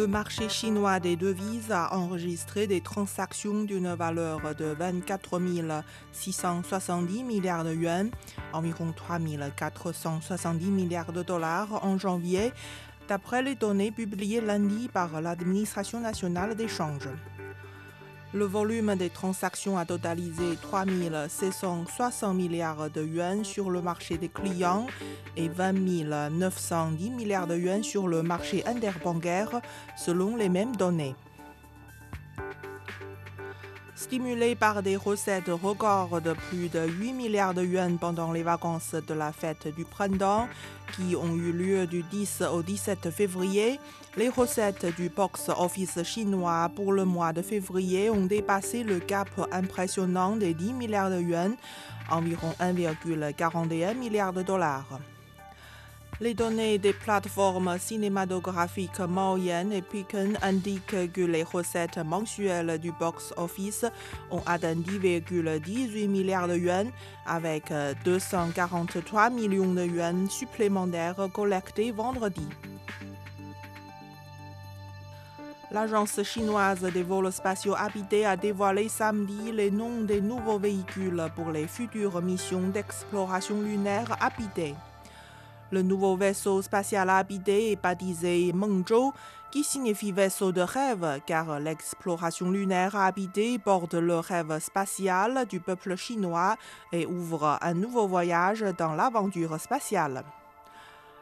[0.00, 5.38] Le marché chinois des devises a enregistré des transactions d'une valeur de 24
[6.10, 8.10] 670 milliards de yuan,
[8.54, 9.18] environ 3
[9.54, 12.54] 470 milliards de dollars en janvier,
[13.08, 17.10] d'après les données publiées lundi par l'administration nationale d'échange.
[18.32, 20.84] Le volume des transactions a totalisé 3
[21.28, 24.86] 660 milliards de yuan sur le marché des clients
[25.36, 25.72] et 20
[26.30, 29.60] 910 milliards de yuan sur le marché interbancaire,
[29.96, 31.16] selon les mêmes données.
[34.00, 38.94] Stimulé par des recettes records de plus de 8 milliards de yuan pendant les vacances
[38.94, 40.48] de la fête du printemps,
[40.96, 43.78] qui ont eu lieu du 10 au 17 février,
[44.16, 50.34] les recettes du box-office chinois pour le mois de février ont dépassé le cap impressionnant
[50.34, 51.54] des 10 milliards de yuan,
[52.10, 54.98] environ 1,41 milliard de dollars.
[56.22, 63.86] Les données des plateformes cinématographiques Maoyan et Piken indiquent que les recettes mensuelles du box-office
[64.30, 66.90] ont atteint 10,18 milliards de yuan,
[67.24, 67.72] avec
[68.04, 72.46] 243 millions de yuan supplémentaires collectés vendredi.
[75.70, 81.50] L'agence chinoise des vols spatiaux habités a dévoilé samedi les noms des nouveaux véhicules pour
[81.50, 84.74] les futures missions d'exploration lunaire habitée.
[85.72, 89.12] Le nouveau vaisseau spatial habité est baptisé Mengzhou,
[89.52, 95.94] qui signifie vaisseau de rêve, car l'exploration lunaire habitée porte le rêve spatial du peuple
[95.94, 96.56] chinois
[96.92, 100.24] et ouvre un nouveau voyage dans l'aventure spatiale.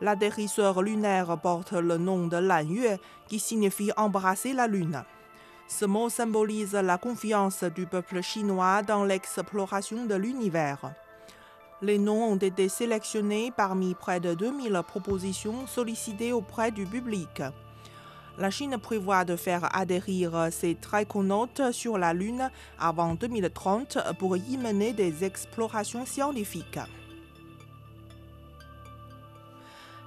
[0.00, 5.04] L'atterrisseur lunaire porte le nom de Lanyue, qui signifie embrasser la lune.
[5.68, 10.92] Ce mot symbolise la confiance du peuple chinois dans l'exploration de l'univers.
[11.82, 17.42] Les noms ont été sélectionnés parmi près de 2000 propositions sollicitées auprès du public.
[18.38, 24.56] La Chine prévoit de faire adhérir ses triconautes sur la Lune avant 2030 pour y
[24.58, 26.78] mener des explorations scientifiques.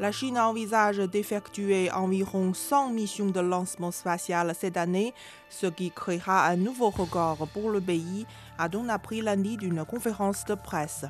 [0.00, 5.12] La Chine envisage d'effectuer environ 100 missions de lancement spatial cette année,
[5.50, 8.24] ce qui créera un nouveau record pour le pays,
[8.56, 11.04] a-t-on appris lundi d'une conférence de presse.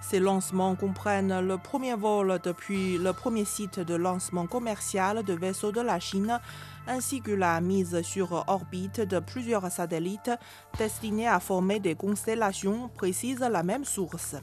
[0.00, 5.72] Ces lancements comprennent le premier vol depuis le premier site de lancement commercial de vaisseaux
[5.72, 6.38] de la Chine,
[6.86, 10.30] ainsi que la mise sur orbite de plusieurs satellites
[10.78, 14.36] destinés à former des constellations, précise la même source.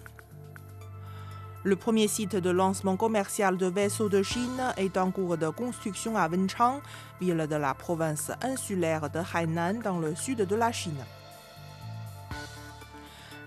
[1.66, 6.18] Le premier site de lancement commercial de vaisseaux de Chine est en cours de construction
[6.18, 6.82] à Wenchang,
[7.22, 11.06] ville de la province insulaire de Hainan dans le sud de la Chine.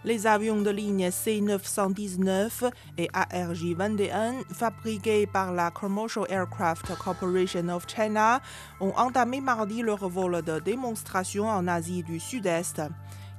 [0.06, 8.40] Les avions de ligne C919 et ARJ-21 fabriqués par la Commercial Aircraft Corporation of China
[8.80, 12.82] ont entamé mardi leur vol de démonstration en Asie du Sud-Est.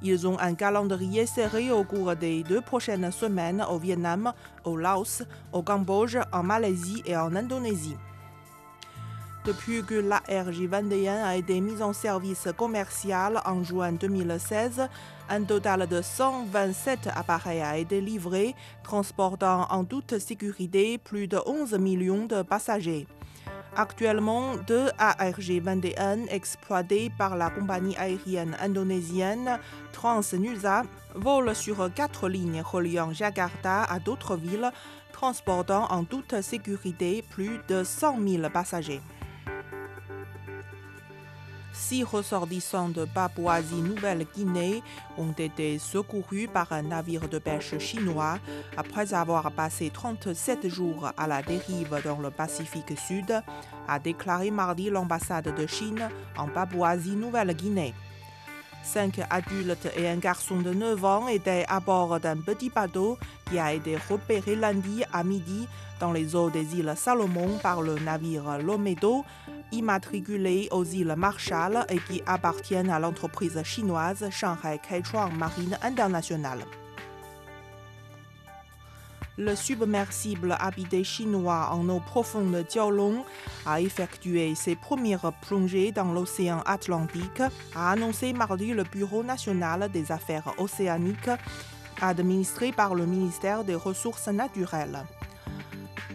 [0.01, 4.34] Ils ont un calendrier serré au cours des deux prochaines semaines au Vietnam,
[4.66, 5.23] au Laos,
[5.53, 7.95] au Cambodge, en Malaisie et en Indonésie.
[9.47, 14.90] Depuis que la RJ-21 a été mise en service commercial en juin 2016,
[15.30, 21.75] un total de 127 appareils a été livré, transportant en toute sécurité plus de 11
[21.80, 23.08] millions de passagers.
[23.78, 29.59] Actuellement, deux ARG-21 exploités par la compagnie aérienne indonésienne
[29.94, 30.84] TransNusa
[31.16, 34.72] volent sur quatre lignes reliant Jakarta à d'autres villes,
[35.14, 39.00] transportant en toute sécurité plus de 100 000 passagers.
[41.80, 44.82] Six ressortissants de Papouasie-Nouvelle-Guinée
[45.18, 48.40] ont été secourus par un navire de pêche chinois
[48.76, 53.41] après avoir passé 37 jours à la dérive dans le Pacifique Sud,
[53.88, 57.94] a déclaré mardi l'ambassade de Chine en Papouasie-Nouvelle-Guinée.
[58.84, 63.18] Cinq adultes et un garçon de 9 ans étaient à bord d'un petit bateau
[63.50, 65.68] qui a été repéré lundi à midi
[66.00, 69.26] dans les eaux des îles Salomon par le navire Lomedo,
[69.72, 76.66] immatriculé aux îles Marshall et qui appartiennent à l'entreprise chinoise Shanghai Kaichuan Marine International.
[79.37, 83.23] le submersible habité chinois en eau profonde Jiaolong
[83.66, 87.41] a effectué ses premières plongées dans l'océan Atlantique,
[87.75, 91.29] a annoncé mardi le Bureau national des affaires océaniques,
[92.02, 95.03] administré par le ministère des Ressources naturelles.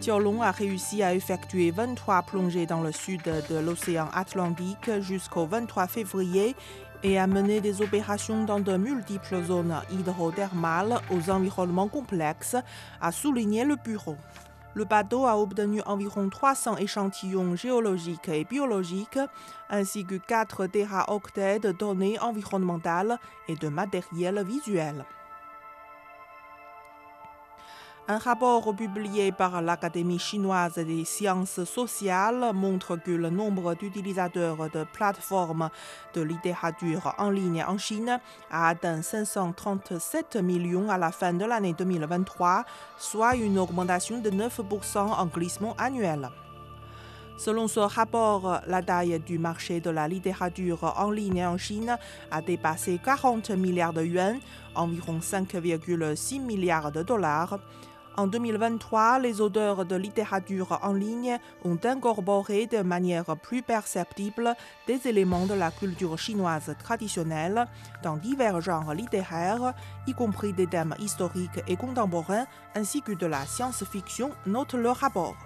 [0.02, 5.86] Jiaolong a réussi à effectuer 23 plongées dans le sud de l'océan Atlantique jusqu'au 23
[5.86, 6.56] février
[7.04, 12.56] et a mené des opérations dans de multiples zones hydrothermales aux environnements complexes,
[13.00, 14.16] a souligné le bureau.
[14.74, 19.20] Le bateau a obtenu environ 300 échantillons géologiques et biologiques,
[19.70, 25.04] ainsi que 4 téraoctets de données environnementales et de matériel visuel.
[28.08, 34.82] Un rapport publié par l'Académie chinoise des sciences sociales montre que le nombre d'utilisateurs de
[34.92, 35.70] plateformes
[36.12, 38.18] de littérature en ligne en Chine
[38.50, 42.64] a atteint 537 millions à la fin de l'année 2023,
[42.98, 46.28] soit une augmentation de 9% en glissement annuel.
[47.38, 51.96] Selon ce rapport, la taille du marché de la littérature en ligne en Chine
[52.30, 54.38] a dépassé 40 milliards de yuan,
[54.74, 57.58] environ 5,6 milliards de dollars.
[58.18, 64.54] En 2023, les auteurs de littérature en ligne ont incorporé de manière plus perceptible
[64.86, 67.66] des éléments de la culture chinoise traditionnelle
[68.02, 69.72] dans divers genres littéraires,
[70.06, 72.44] y compris des thèmes historiques et contemporains,
[72.74, 75.36] ainsi que de la science-fiction, note le rapport.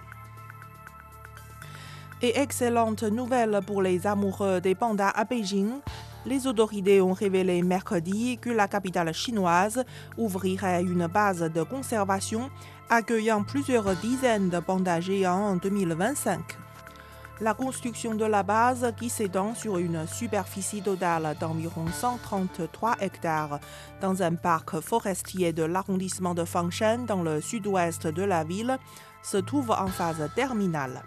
[2.21, 5.79] Et excellente nouvelle pour les amoureux des pandas à Beijing.
[6.25, 9.83] Les autorités ont révélé mercredi que la capitale chinoise
[10.17, 12.49] ouvrirait une base de conservation
[12.89, 16.39] accueillant plusieurs dizaines de pandas géants en 2025.
[17.39, 23.59] La construction de la base, qui s'étend sur une superficie totale d'environ 133 hectares
[24.01, 28.79] dans un parc forestier de l'arrondissement de Fangshan dans le sud-ouest de la ville,
[29.21, 31.03] se trouve en phase terminale.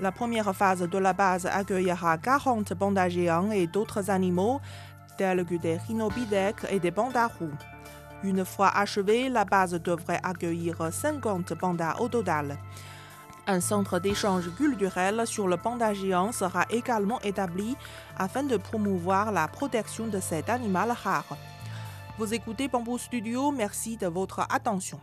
[0.00, 4.58] La première phase de la base accueillera 40 pandas géants et d'autres animaux,
[5.18, 7.52] tels que des rhinopithèques et des pandas roux.
[8.22, 12.08] Une fois achevée, la base devrait accueillir 50 pandas au.
[13.46, 17.76] Un centre d'échange culturel sur le panda géant sera également établi
[18.16, 21.36] afin de promouvoir la protection de cet animal rare.
[22.16, 25.00] Vous écoutez Bamboo Studio, merci de votre attention.